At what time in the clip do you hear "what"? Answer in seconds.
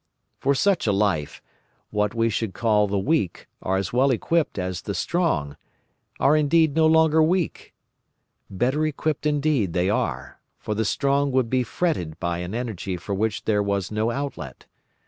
1.91-2.15